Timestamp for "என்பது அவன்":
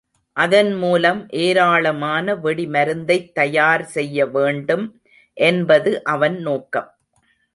5.37-6.37